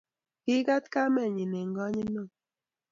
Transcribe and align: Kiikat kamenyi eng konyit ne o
Kiikat 0.43 0.85
kamenyi 0.93 1.45
eng 1.59 1.71
konyit 1.77 2.09
ne 2.13 2.19
o 2.23 2.25